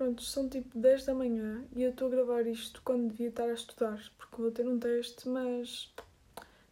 [0.00, 3.44] Pronto, são tipo 10 da manhã e eu estou a gravar isto quando devia estar
[3.44, 5.92] a estudar, porque vou ter um teste, mas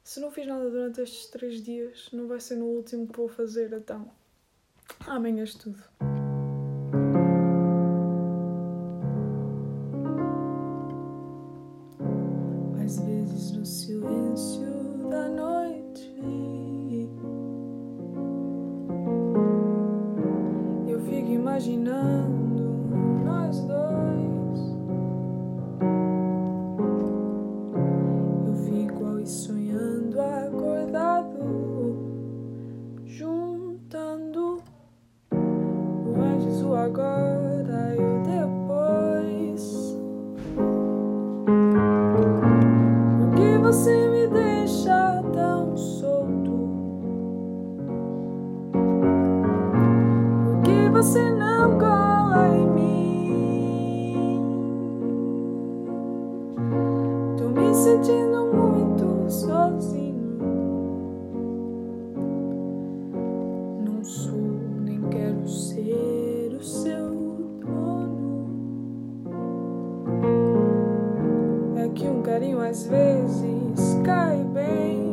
[0.02, 3.28] se não fiz nada durante estes 3 dias, não vai ser no último que vou
[3.28, 4.10] fazer, então
[5.06, 5.76] amanhã estudo.
[12.82, 14.64] Às vezes no silêncio
[15.10, 16.16] da noite
[20.88, 22.17] eu fico imaginando
[36.88, 39.62] agora e o depois.
[43.18, 46.50] Por que você me deixa tão solto?
[50.44, 54.40] Por que você não cola em mim?
[57.36, 58.37] Tô me sentindo
[72.38, 75.07] Carinho às vezes cai bem.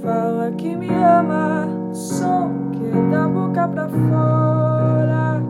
[0.00, 5.42] Fala que me ama, só que da boca pra fora.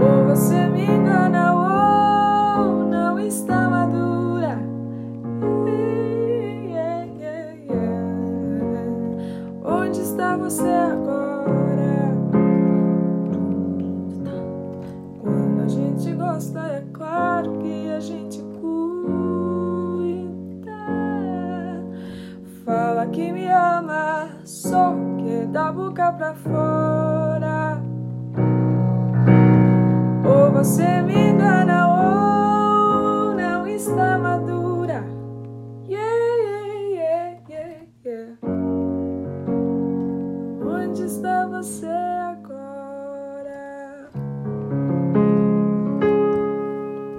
[0.00, 4.58] Ou você me engana, ou não está madura.
[9.62, 11.17] Onde está você agora?
[23.10, 27.82] Que me ama, só que da boca pra fora.
[30.24, 35.04] Ou você me engana, ou não está madura.
[35.86, 36.14] Yeah,
[36.92, 38.38] yeah, yeah, yeah.
[40.62, 42.50] Onde está você agora?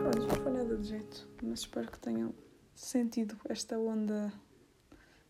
[0.02, 2.34] Pronto, foi nada de jeito, mas espero que tenham
[2.76, 4.32] sentido esta onda,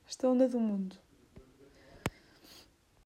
[0.09, 0.95] esta onda do mundo.